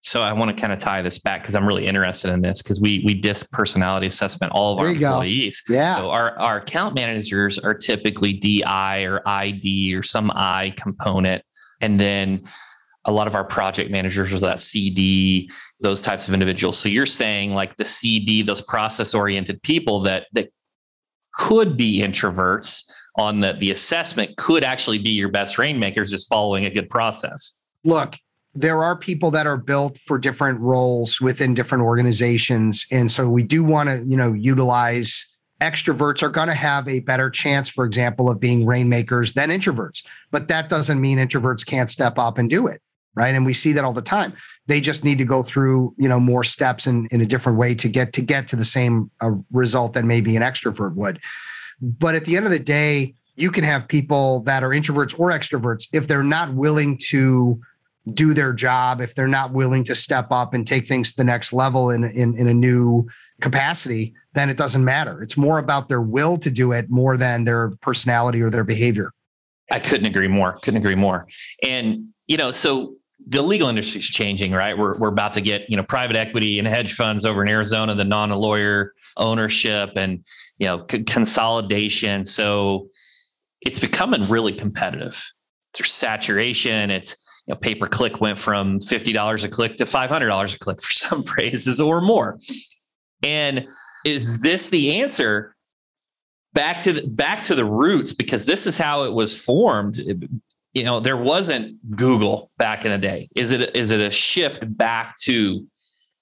[0.05, 2.63] So I want to kind of tie this back because I'm really interested in this
[2.63, 5.63] because we we disc personality assessment all of there our employees.
[5.63, 5.75] Go.
[5.75, 5.97] Yeah.
[5.97, 11.43] So our our account managers are typically DI or ID or some I component,
[11.81, 12.45] and then
[13.07, 16.79] a lot of our project managers are that CD, those types of individuals.
[16.79, 20.51] So you're saying like the CD, those process oriented people that that
[21.39, 26.67] could be introverts on the, the assessment could actually be your best rainmakers just following
[26.67, 27.65] a good process.
[27.85, 28.17] Look,
[28.55, 32.87] there are people that are built for different roles within different organizations.
[32.93, 37.01] And so we do want to, you know, utilize extroverts are going to have a
[37.01, 40.05] better chance, for example, of being rainmakers than introverts.
[40.31, 42.81] But that doesn't mean introverts can't step up and do it.
[43.17, 43.35] Right.
[43.35, 44.33] And we see that all the time.
[44.67, 47.75] They just need to go through, you know, more steps in, in a different way
[47.77, 51.21] to get to get to the same uh, result that maybe an extrovert would.
[51.81, 55.31] But at the end of the day, you can have people that are introverts or
[55.31, 57.61] extroverts if they're not willing to
[58.13, 61.25] do their job, if they're not willing to step up and take things to the
[61.25, 63.09] next level in, in, in a new
[63.41, 65.23] capacity, then it doesn't matter.
[65.23, 69.11] It's more about their will to do it more than their personality or their behavior.
[69.71, 70.59] I couldn't agree more.
[70.61, 71.27] Couldn't agree more.
[71.63, 74.77] And, you know, so the legal industry is changing, right?
[74.77, 77.95] We're, we're about to get, you know, private equity and hedge funds over in Arizona,
[77.95, 80.23] the non-lawyer ownership and,
[80.59, 82.27] you know, c- consolidation.
[82.27, 82.89] So
[83.63, 85.25] it's becoming really competitive.
[85.75, 86.91] There's saturation.
[86.91, 90.83] It's, you know, pay per click went from $50 a click to $500 a click
[90.83, 92.39] for some phrases or more.
[93.23, 93.67] And
[94.05, 95.55] is this the answer?
[96.53, 99.99] Back to the, back to the roots because this is how it was formed
[100.75, 104.77] you know there wasn't google back in the day is it is it a shift
[104.77, 105.67] back to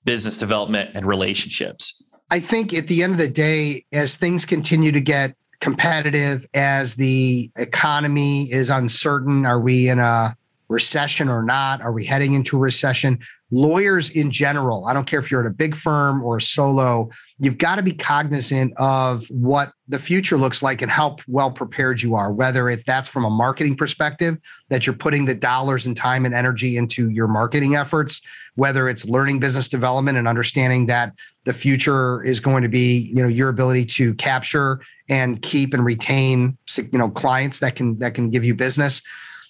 [0.04, 4.92] business development and relationships i think at the end of the day as things continue
[4.92, 10.36] to get competitive as the economy is uncertain are we in a
[10.72, 11.80] recession or not?
[11.82, 13.20] Are we heading into a recession?
[13.50, 17.10] Lawyers in general, I don't care if you're at a big firm or a solo,
[17.38, 22.00] you've got to be cognizant of what the future looks like and how well prepared
[22.00, 24.38] you are, whether if that's from a marketing perspective,
[24.70, 28.22] that you're putting the dollars and time and energy into your marketing efforts,
[28.54, 31.12] whether it's learning business development and understanding that
[31.44, 34.80] the future is going to be, you know, your ability to capture
[35.10, 39.02] and keep and retain, you know, clients that can that can give you business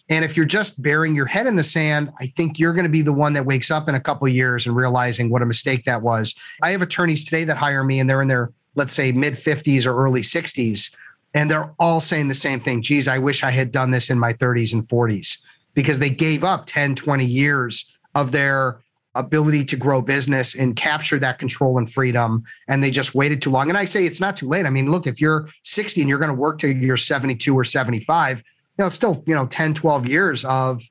[0.08, 2.90] and if you're just burying your head in the sand, I think you're going to
[2.90, 5.84] be the one that wakes up in a couple years and realizing what a mistake
[5.84, 6.34] that was.
[6.62, 9.86] I have attorneys today that hire me and they're in their, let's say, mid 50s
[9.86, 10.94] or early 60s.
[11.34, 12.82] And they're all saying the same thing.
[12.82, 15.38] Geez, I wish I had done this in my 30s and 40s
[15.74, 18.80] because they gave up 10, 20 years of their
[19.14, 22.42] ability to grow business and capture that control and freedom.
[22.68, 23.68] And they just waited too long.
[23.68, 24.66] And I say it's not too late.
[24.66, 27.64] I mean, look, if you're 60 and you're going to work till you're 72 or
[27.64, 28.42] 75,
[28.78, 30.82] know, it's still, you know, 10, 12 years of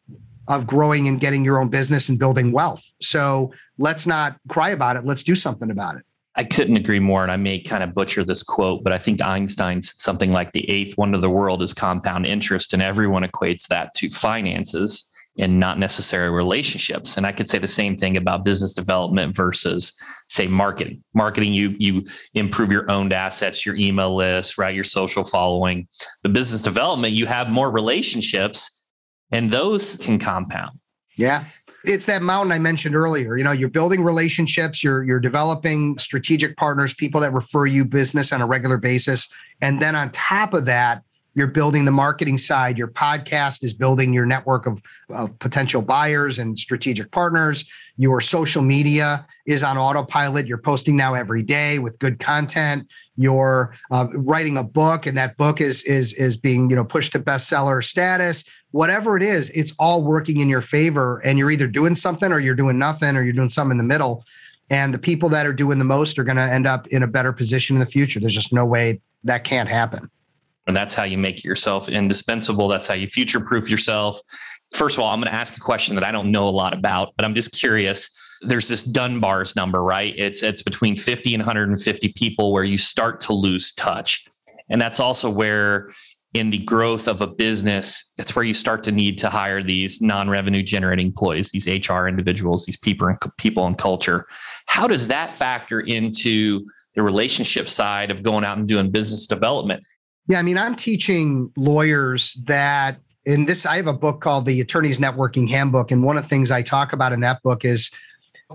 [0.48, 2.84] of growing and getting your own business and building wealth.
[3.00, 5.06] So let's not cry about it.
[5.06, 6.04] Let's do something about it.
[6.36, 7.24] I couldn't agree more.
[7.24, 10.52] And I may kind of butcher this quote, but I think Einstein said something like
[10.54, 12.74] the eighth wonder of the world is compound interest.
[12.74, 15.11] And everyone equates that to finances
[15.42, 17.18] and not necessarily relationships.
[17.18, 19.92] And I could say the same thing about business development versus
[20.28, 21.04] say marketing.
[21.14, 24.74] Marketing, you you improve your owned assets, your email list, right?
[24.74, 25.88] Your social following.
[26.24, 28.86] The business development, you have more relationships
[29.32, 30.80] and those can compound.
[31.16, 31.46] Yeah.
[31.84, 33.36] It's that mountain I mentioned earlier.
[33.36, 38.32] You know, you're building relationships, you're you're developing strategic partners, people that refer you business
[38.32, 39.28] on a regular basis.
[39.62, 42.78] And then on top of that, you're building the marketing side.
[42.78, 47.70] Your podcast is building your network of, of, potential buyers and strategic partners.
[47.98, 50.48] Your social media is on autopilot.
[50.48, 52.92] You're posting now every day with good content.
[53.16, 57.14] You're uh, writing a book, and that book is is is being you know pushed
[57.14, 58.44] to bestseller status.
[58.72, 61.20] whatever it is, it's all working in your favor.
[61.20, 63.94] And you're either doing something or you're doing nothing or you're doing something in the
[63.94, 64.24] middle.
[64.70, 67.08] And the people that are doing the most are going to end up in a
[67.08, 68.22] better position in the future.
[68.22, 70.10] There's just no way that can't happen.
[70.68, 72.68] And that's how you make yourself indispensable.
[72.68, 74.20] That's how you future proof yourself.
[74.74, 76.74] First of all, I'm going to ask a question that I don't know a lot
[76.74, 78.18] about, but I'm just curious.
[78.42, 80.14] There's this Dunbar's number, right?
[80.18, 84.24] It's it's between 50 and 150 people where you start to lose touch.
[84.70, 85.92] And that's also where
[86.34, 90.02] in the growth of a business, it's where you start to need to hire these
[90.02, 94.26] non-revenue generating employees, these HR individuals, these people and people and culture.
[94.68, 99.84] How does that factor into the relationship side of going out and doing business development?
[100.28, 104.62] Yeah, I mean, I'm teaching lawyers that in this, I have a book called The
[104.62, 105.92] Attorney's Networking Handbook.
[105.92, 107.92] And one of the things I talk about in that book is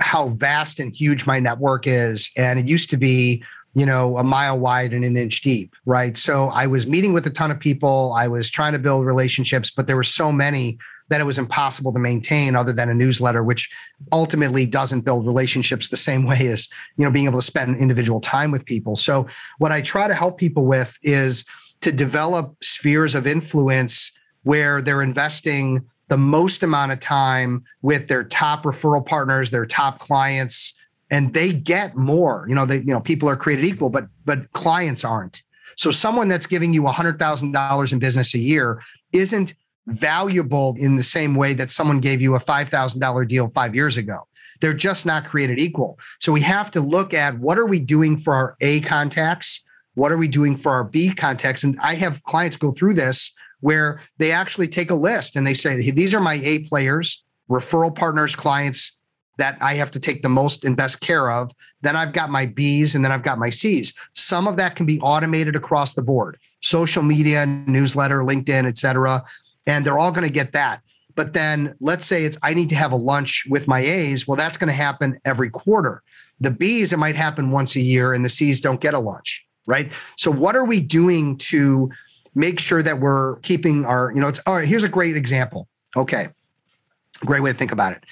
[0.00, 2.31] how vast and huge my network is.
[2.37, 3.42] And it used to be
[3.76, 6.16] you know, a mile wide and an inch deep, right?
[6.16, 8.14] So I was meeting with a ton of people.
[8.16, 11.92] I was trying to build relationships, but there were so many that it was impossible
[11.92, 13.71] to maintain other than a newsletter, which
[14.12, 18.21] ultimately doesn't build relationships the same way as, you know, being able to spend individual
[18.21, 18.97] time with people.
[18.97, 19.27] So
[19.59, 21.45] what I try to help people with is
[21.81, 28.25] to develop spheres of influence where they're investing the most amount of time with their
[28.25, 30.75] top referral partners, their top clients,
[31.11, 32.47] and they get more.
[32.49, 35.42] You know, they you know people are created equal, but but clients aren't.
[35.77, 38.81] So someone that's giving you $100,000 in business a year
[39.12, 39.53] isn't
[39.87, 44.27] valuable in the same way that someone gave you a $5,000 deal 5 years ago.
[44.61, 45.99] They're just not created equal.
[46.18, 49.64] So we have to look at what are we doing for our A contacts?
[49.94, 51.62] What are we doing for our B contacts?
[51.62, 55.55] And I have clients go through this where they actually take a list and they
[55.55, 58.96] say, these are my A players, referral partners, clients,
[59.38, 61.53] that I have to take the most and best care of.
[61.83, 63.94] Then I've got my B's and then I've got my C's.
[64.14, 69.22] Some of that can be automated across the board, social media, newsletter, LinkedIn, et cetera.
[69.66, 70.83] And they're all going to get that.
[71.14, 74.29] But then let's say it's I need to have a lunch with my A's.
[74.29, 76.02] Well, that's going to happen every quarter.
[76.40, 79.46] The B's, it might happen once a year, and the C's don't get a lunch,
[79.66, 79.90] right?
[80.16, 81.90] So, what are we doing to
[82.35, 84.68] make sure that we're keeping our, you know, it's all right.
[84.68, 85.66] Here's a great example.
[85.96, 86.29] Okay.
[87.24, 88.05] Great way to think about it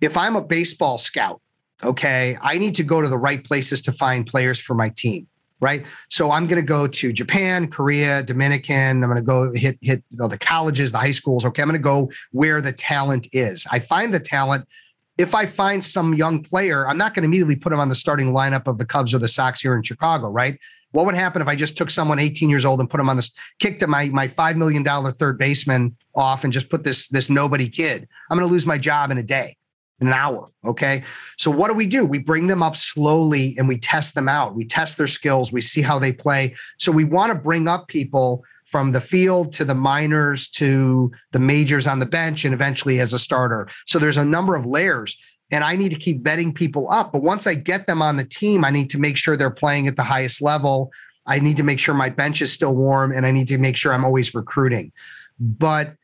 [0.00, 1.40] if I'm a baseball scout,
[1.82, 5.26] okay, I need to go to the right places to find players for my team.
[5.58, 5.86] Right.
[6.10, 9.02] So I'm going to go to Japan, Korea, Dominican.
[9.02, 11.46] I'm going to go hit, hit the colleges, the high schools.
[11.46, 11.62] Okay.
[11.62, 13.66] I'm going to go where the talent is.
[13.70, 14.68] I find the talent.
[15.16, 17.94] If I find some young player, I'm not going to immediately put him on the
[17.94, 20.28] starting lineup of the Cubs or the Sox here in Chicago.
[20.28, 20.58] Right.
[20.92, 23.16] What would happen if I just took someone 18 years old and put him on
[23.16, 27.30] this, kicked my my five million dollar third baseman off and just put this this
[27.30, 28.06] nobody kid?
[28.30, 29.56] I'm going to lose my job in a day
[30.00, 30.50] an hour.
[30.64, 31.02] Okay.
[31.36, 32.04] So what do we do?
[32.04, 34.54] We bring them up slowly and we test them out.
[34.54, 35.52] We test their skills.
[35.52, 36.54] We see how they play.
[36.78, 41.38] So we want to bring up people from the field to the minors to the
[41.38, 43.68] majors on the bench and eventually as a starter.
[43.86, 45.16] So there's a number of layers.
[45.52, 47.12] And I need to keep vetting people up.
[47.12, 49.86] But once I get them on the team, I need to make sure they're playing
[49.86, 50.90] at the highest level.
[51.24, 53.76] I need to make sure my bench is still warm and I need to make
[53.76, 54.90] sure I'm always recruiting.
[55.38, 55.94] But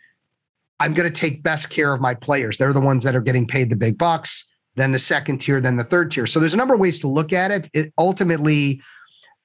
[0.82, 2.58] I'm going to take best care of my players.
[2.58, 5.76] They're the ones that are getting paid the big bucks, then the second tier, then
[5.76, 6.26] the third tier.
[6.26, 7.70] So there's a number of ways to look at it.
[7.72, 8.82] it ultimately,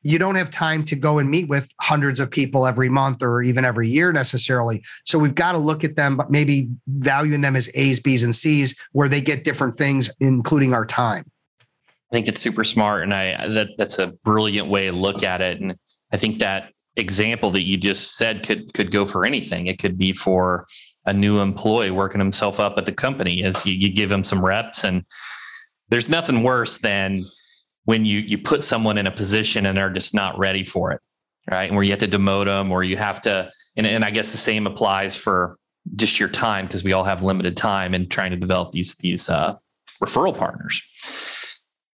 [0.01, 3.43] you don't have time to go and meet with hundreds of people every month or
[3.43, 4.83] even every year necessarily.
[5.05, 8.35] So we've got to look at them, but maybe valuing them as A's, B's, and
[8.35, 11.23] C's, where they get different things, including our time.
[11.59, 15.41] I think it's super smart, and I that that's a brilliant way to look at
[15.41, 15.61] it.
[15.61, 15.75] And
[16.11, 19.67] I think that example that you just said could could go for anything.
[19.67, 20.65] It could be for
[21.07, 24.45] a new employee working himself up at the company as you, you give him some
[24.45, 24.83] reps.
[24.83, 25.03] And
[25.89, 27.21] there's nothing worse than
[27.85, 31.01] when you you put someone in a position and they're just not ready for it
[31.49, 31.69] right?
[31.69, 34.31] And where you have to demote them or you have to and, and i guess
[34.31, 35.57] the same applies for
[35.95, 39.29] just your time because we all have limited time in trying to develop these these
[39.29, 39.55] uh,
[40.03, 40.81] referral partners.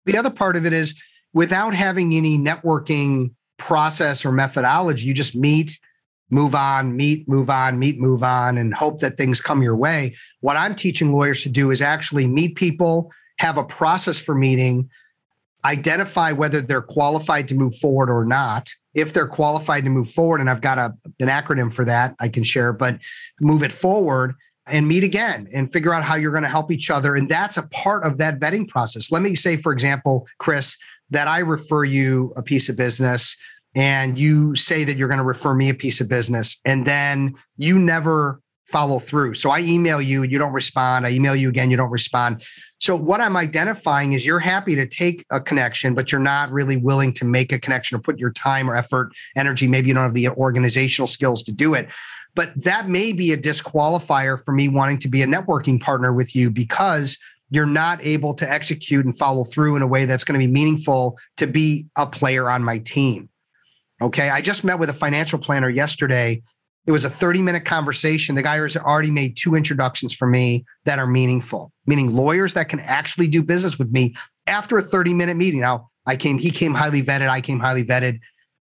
[0.05, 0.99] The other part of it is
[1.33, 5.79] without having any networking process or methodology you just meet
[6.33, 10.15] move on, meet, move on, meet, move on, and hope that things come your way.
[10.41, 14.89] What I'm teaching lawyers to do is actually meet people, have a process for meeting,
[15.63, 18.69] identify whether they're qualified to move forward or not.
[18.95, 22.29] If they're qualified to move forward, and I've got a, an acronym for that I
[22.29, 22.99] can share, but
[23.39, 24.35] move it forward
[24.67, 27.15] and meet again and figure out how you're going to help each other.
[27.15, 29.11] And that's a part of that vetting process.
[29.11, 30.77] Let me say, for example, Chris,
[31.09, 33.37] that I refer you a piece of business
[33.75, 37.35] and you say that you're going to refer me a piece of business and then
[37.57, 39.35] you never follow through.
[39.35, 41.05] So I email you you don't respond.
[41.05, 42.43] I email you again, you don't respond.
[42.79, 46.77] So what I'm identifying is you're happy to take a connection, but you're not really
[46.77, 49.67] willing to make a connection or put your time or effort, energy.
[49.67, 51.93] Maybe you don't have the organizational skills to do it.
[52.35, 56.35] But that may be a disqualifier for me wanting to be a networking partner with
[56.35, 57.19] you because
[57.51, 60.51] you're not able to execute and follow through in a way that's going to be
[60.51, 63.29] meaningful to be a player on my team.
[64.03, 64.29] Okay.
[64.29, 66.41] I just met with a financial planner yesterday
[66.85, 68.35] it was a 30 minute conversation.
[68.35, 72.69] The guy has already made two introductions for me that are meaningful, meaning lawyers that
[72.69, 74.15] can actually do business with me
[74.47, 75.61] after a 30 minute meeting.
[75.61, 78.19] Now, I came, he came highly vetted, I came highly vetted.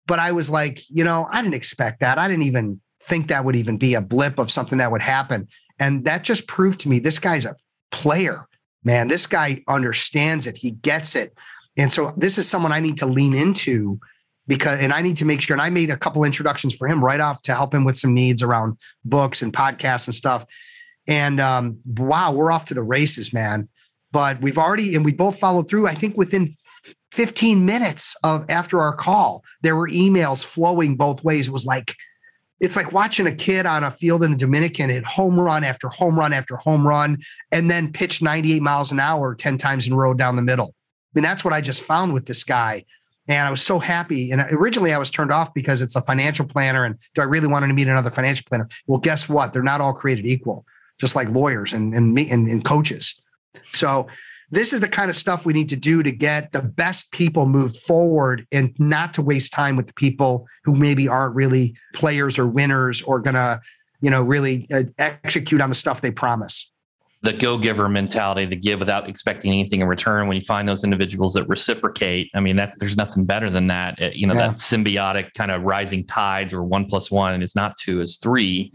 [0.07, 2.16] But I was like, you know, I didn't expect that.
[2.16, 5.49] I didn't even think that would even be a blip of something that would happen.
[5.81, 7.57] And that just proved to me this guy's a
[7.91, 8.47] player,
[8.85, 9.09] man.
[9.09, 11.37] This guy understands it, he gets it.
[11.77, 13.99] And so this is someone I need to lean into
[14.47, 15.55] because and I need to make sure.
[15.55, 18.14] And I made a couple introductions for him right off to help him with some
[18.14, 20.47] needs around books and podcasts and stuff.
[21.09, 23.68] And um, wow, we're off to the races, man.
[24.12, 25.86] But we've already and we both followed through.
[25.86, 26.49] I think within
[27.12, 31.49] 15 minutes of after our call, there were emails flowing both ways.
[31.49, 31.94] It was like
[32.61, 35.88] it's like watching a kid on a field in the Dominican hit home run after
[35.88, 37.18] home run after home run,
[37.53, 40.68] and then pitch 98 miles an hour 10 times in a row down the middle.
[40.68, 42.84] I mean, that's what I just found with this guy.
[43.29, 44.31] And I was so happy.
[44.31, 46.85] And originally I was turned off because it's a financial planner.
[46.85, 48.68] And do I really want to meet another financial planner?
[48.87, 49.53] Well, guess what?
[49.53, 50.64] They're not all created equal,
[51.01, 53.20] just like lawyers and, and, and, and coaches.
[53.72, 54.07] So
[54.51, 57.47] this is the kind of stuff we need to do to get the best people
[57.47, 62.39] moved forward and not to waste time with the people who maybe aren't really players
[62.39, 63.61] or winners or to,
[64.01, 66.70] you know, really uh, execute on the stuff they promise
[67.23, 70.29] the go giver mentality, the give without expecting anything in return.
[70.29, 73.99] When you find those individuals that reciprocate, I mean, that's there's nothing better than that.
[74.01, 74.49] It, you know, yeah.
[74.49, 78.73] that symbiotic kind of rising tides or one plus one is not two is three.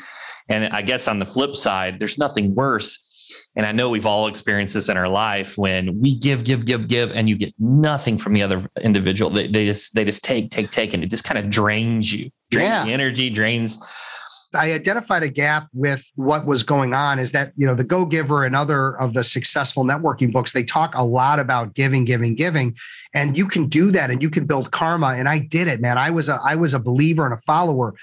[0.49, 3.07] And I guess on the flip side, there's nothing worse.
[3.55, 6.87] And I know we've all experienced this in our life when we give, give, give,
[6.87, 9.29] give, and you get nothing from the other individual.
[9.29, 12.29] They, they just they just take, take, take, and it just kind of drains you.
[12.49, 12.85] Drains yeah.
[12.85, 13.79] the energy, drains
[14.53, 18.05] I identified a gap with what was going on is that, you know, the Go
[18.05, 22.35] Giver and other of the successful networking books, they talk a lot about giving, giving,
[22.35, 22.75] giving.
[23.13, 25.15] And you can do that and you can build karma.
[25.17, 25.97] And I did it, man.
[25.97, 27.95] I was a I was a believer and a follower.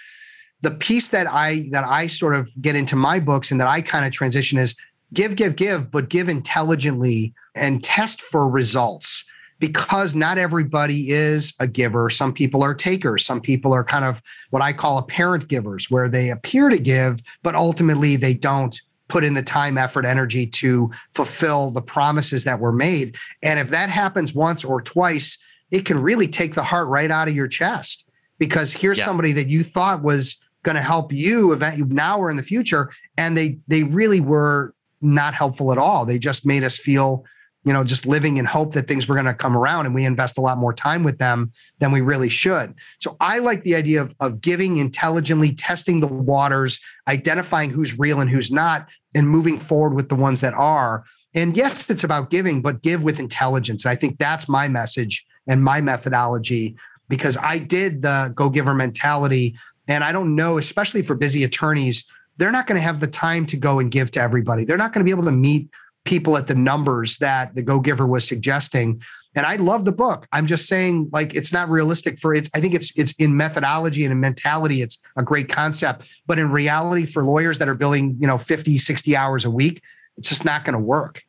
[0.62, 3.82] The piece that I that I sort of get into my books and that I
[3.82, 4.74] kind of transition is
[5.12, 9.17] give, give, give, but give intelligently and test for results
[9.59, 12.11] because not everybody is a giver.
[12.11, 13.24] Some people are takers.
[13.24, 17.20] Some people are kind of what I call apparent givers, where they appear to give,
[17.42, 22.61] but ultimately they don't put in the time, effort, energy to fulfill the promises that
[22.61, 23.16] were made.
[23.42, 25.38] And if that happens once or twice,
[25.70, 29.04] it can really take the heart right out of your chest because here's yeah.
[29.04, 32.90] somebody that you thought was going to help you event now or in the future
[33.16, 37.24] and they they really were not helpful at all they just made us feel
[37.68, 40.06] you know, just living in hope that things were going to come around and we
[40.06, 42.74] invest a lot more time with them than we really should.
[42.98, 48.20] So I like the idea of, of giving intelligently, testing the waters, identifying who's real
[48.20, 51.04] and who's not, and moving forward with the ones that are.
[51.34, 53.84] And yes, it's about giving, but give with intelligence.
[53.84, 56.74] I think that's my message and my methodology
[57.10, 59.58] because I did the go giver mentality.
[59.88, 63.44] And I don't know, especially for busy attorneys, they're not going to have the time
[63.44, 64.64] to go and give to everybody.
[64.64, 65.68] They're not going to be able to meet
[66.05, 69.03] people at the numbers that the Go Giver was suggesting.
[69.36, 70.26] And I love the book.
[70.32, 72.51] I'm just saying, like, it's not realistic for it's.
[72.55, 76.11] I think it's it's in methodology and in mentality, it's a great concept.
[76.26, 79.82] But in reality, for lawyers that are billing, you know, 50, 60 hours a week,
[80.16, 81.22] it's just not going to work.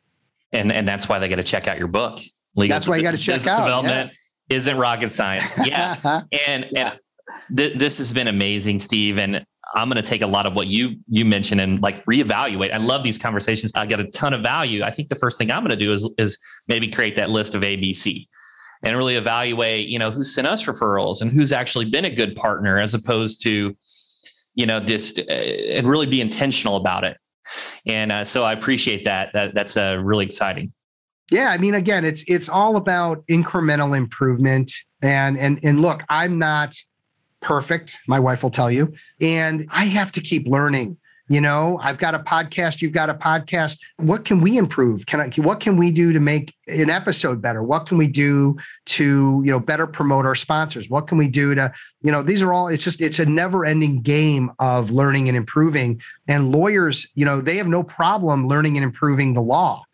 [0.52, 2.18] And and that's why they got to check out your book.
[2.56, 3.58] Legal that's why you got to check out.
[3.58, 4.10] Development
[4.48, 4.56] yeah.
[4.56, 5.56] isn't rocket science.
[5.64, 5.96] Yeah.
[6.48, 6.94] and yeah.
[7.48, 9.18] and th- this has been amazing, Steve.
[9.18, 9.44] And
[9.74, 12.72] I'm going to take a lot of what you you mentioned and like reevaluate.
[12.72, 13.72] I love these conversations.
[13.76, 14.82] I get a ton of value.
[14.82, 17.54] I think the first thing I'm going to do is is maybe create that list
[17.54, 18.26] of ABC
[18.82, 22.34] and really evaluate, you know, who sent us referrals and who's actually been a good
[22.34, 23.76] partner as opposed to,
[24.54, 27.16] you know, just uh, and really be intentional about it.
[27.86, 29.32] And uh, so I appreciate that.
[29.34, 30.72] That that's uh, really exciting.
[31.30, 34.72] Yeah, I mean, again, it's it's all about incremental improvement.
[35.02, 36.74] And and and look, I'm not
[37.40, 38.00] perfect.
[38.06, 38.94] My wife will tell you.
[39.20, 40.96] And I have to keep learning.
[41.30, 43.78] You know, I've got a podcast, you've got a podcast.
[43.98, 45.06] What can we improve?
[45.06, 47.62] Can I what can we do to make an episode better?
[47.62, 50.90] What can we do to, you know, better promote our sponsors?
[50.90, 51.72] What can we do to,
[52.02, 56.00] you know, these are all it's just it's a never-ending game of learning and improving.
[56.26, 59.84] And lawyers, you know, they have no problem learning and improving the law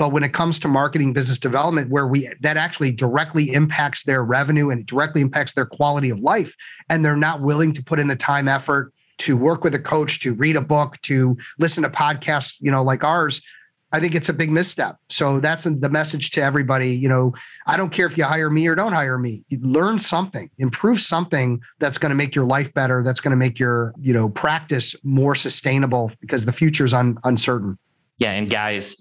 [0.00, 4.24] but when it comes to marketing business development, where we that actually directly impacts their
[4.24, 6.56] revenue and it directly impacts their quality of life,
[6.88, 10.20] and they're not willing to put in the time, effort, to work with a coach,
[10.20, 13.42] to read a book, to listen to podcasts, you know, like ours,
[13.92, 14.96] I think it's a big misstep.
[15.10, 16.96] So that's the message to everybody.
[16.96, 17.34] You know,
[17.66, 19.44] I don't care if you hire me or don't hire me.
[19.60, 23.02] Learn something, improve something that's going to make your life better.
[23.04, 27.18] That's going to make your you know practice more sustainable because the future is un-
[27.24, 27.78] uncertain.
[28.16, 28.96] Yeah, and guys,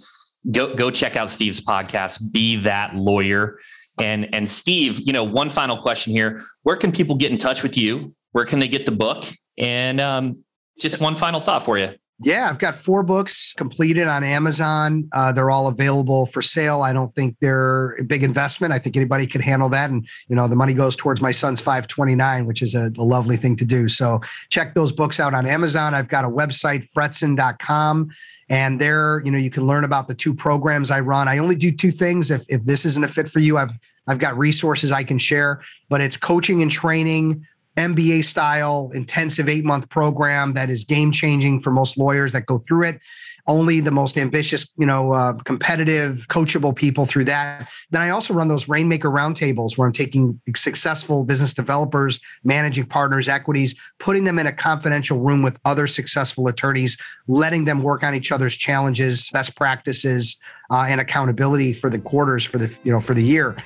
[0.52, 2.32] go go check out Steve's podcast.
[2.32, 3.60] Be that lawyer.
[4.00, 7.64] And and Steve, you know, one final question here: Where can people get in touch
[7.64, 8.14] with you?
[8.32, 9.26] Where can they get the book?
[9.58, 10.44] And um,
[10.80, 11.94] just one final thought for you.
[12.22, 15.08] Yeah, I've got four books completed on Amazon.
[15.14, 16.82] Uh, they're all available for sale.
[16.82, 18.74] I don't think they're a big investment.
[18.74, 19.90] I think anybody could handle that.
[19.90, 23.38] And, you know, the money goes towards my son's 529, which is a, a lovely
[23.38, 23.88] thing to do.
[23.88, 24.20] So
[24.50, 25.94] check those books out on Amazon.
[25.94, 28.10] I've got a website, fretzin.com.
[28.50, 31.28] And there, you know, you can learn about the two programs I run.
[31.28, 32.32] I only do two things.
[32.32, 33.72] If, if this isn't a fit for you, I've
[34.08, 37.46] I've got resources I can share, but it's coaching and training
[37.78, 42.58] MBA style intensive eight month program that is game changing for most lawyers that go
[42.58, 43.02] through it.
[43.50, 47.70] Only the most ambitious, you know, uh, competitive, coachable people through that.
[47.90, 53.28] Then I also run those Rainmaker roundtables where I'm taking successful business developers, managing partners,
[53.28, 56.96] equities, putting them in a confidential room with other successful attorneys,
[57.28, 60.40] letting them work on each other's challenges, best practices,
[60.70, 63.58] uh, and accountability for the quarters for the you know for the year.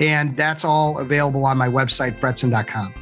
[0.00, 2.94] And that's all available on my website, fretzin.com.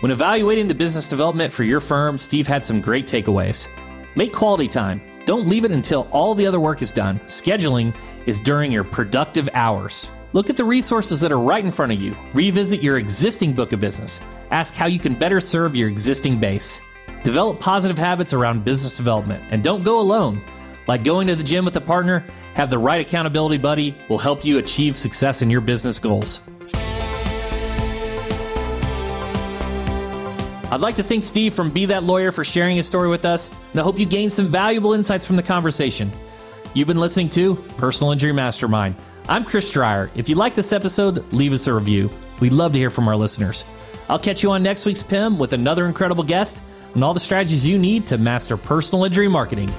[0.00, 3.68] When evaluating the business development for your firm, Steve had some great takeaways.
[4.14, 5.02] Make quality time.
[5.28, 7.18] Don't leave it until all the other work is done.
[7.26, 10.08] Scheduling is during your productive hours.
[10.32, 12.16] Look at the resources that are right in front of you.
[12.32, 14.22] Revisit your existing book of business.
[14.50, 16.80] Ask how you can better serve your existing base.
[17.24, 20.42] Develop positive habits around business development and don't go alone.
[20.86, 22.24] Like going to the gym with a partner,
[22.54, 26.40] have the right accountability buddy will help you achieve success in your business goals.
[30.70, 33.48] I'd like to thank Steve from Be That Lawyer for sharing his story with us,
[33.72, 36.12] and I hope you gained some valuable insights from the conversation.
[36.74, 38.94] You've been listening to Personal Injury Mastermind.
[39.30, 40.10] I'm Chris Dreyer.
[40.14, 42.10] If you like this episode, leave us a review.
[42.40, 43.64] We'd love to hear from our listeners.
[44.10, 46.62] I'll catch you on next week's PIM with another incredible guest
[46.94, 49.70] and all the strategies you need to master personal injury marketing.